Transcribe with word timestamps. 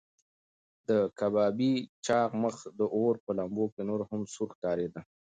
د 0.89 0.89
کبابي 1.19 1.73
چاغ 2.05 2.29
مخ 2.43 2.55
د 2.79 2.81
اور 2.95 3.15
په 3.25 3.31
لمبو 3.37 3.65
کې 3.73 3.81
نور 3.89 4.01
هم 4.09 4.21
سور 4.33 4.49
ښکارېده. 4.55 5.01